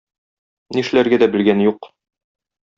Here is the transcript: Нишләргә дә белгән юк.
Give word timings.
Нишләргә 0.77 1.21
дә 1.25 1.29
белгән 1.37 1.63
юк. 1.69 1.93